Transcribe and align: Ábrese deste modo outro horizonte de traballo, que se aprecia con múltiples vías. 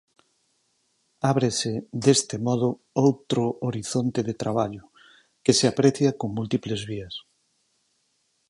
Ábrese 1.31 1.73
deste 2.05 2.35
modo 2.47 2.69
outro 3.05 3.43
horizonte 3.65 4.19
de 4.27 4.35
traballo, 4.43 4.83
que 5.43 5.53
se 5.59 5.65
aprecia 5.71 6.11
con 6.19 6.29
múltiples 6.37 6.81
vías. 6.91 7.15